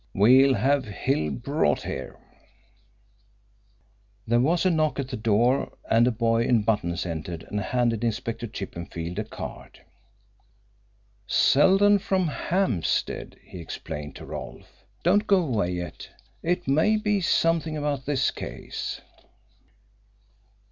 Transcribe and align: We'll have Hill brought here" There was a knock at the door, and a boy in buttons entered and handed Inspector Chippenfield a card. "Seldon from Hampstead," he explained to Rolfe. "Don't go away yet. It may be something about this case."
We'll 0.15 0.55
have 0.55 0.85
Hill 0.85 1.29
brought 1.29 1.83
here" 1.83 2.19
There 4.27 4.39
was 4.39 4.65
a 4.65 4.71
knock 4.71 4.97
at 4.99 5.09
the 5.09 5.15
door, 5.15 5.77
and 5.91 6.07
a 6.07 6.11
boy 6.11 6.41
in 6.45 6.63
buttons 6.63 7.05
entered 7.05 7.43
and 7.43 7.59
handed 7.61 8.03
Inspector 8.03 8.47
Chippenfield 8.47 9.19
a 9.19 9.23
card. 9.23 9.81
"Seldon 11.27 11.99
from 11.99 12.27
Hampstead," 12.29 13.37
he 13.43 13.59
explained 13.59 14.15
to 14.15 14.25
Rolfe. 14.25 14.83
"Don't 15.03 15.27
go 15.27 15.37
away 15.37 15.69
yet. 15.73 16.09
It 16.41 16.67
may 16.67 16.97
be 16.97 17.21
something 17.21 17.77
about 17.77 18.07
this 18.07 18.31
case." 18.31 19.01